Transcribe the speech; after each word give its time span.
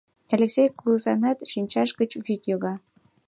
Элексей 0.33 0.69
кугызанат 0.77 1.37
шинчаж 1.51 1.89
гыч 1.99 2.11
вӱд 2.25 2.41
йога. 2.51 2.73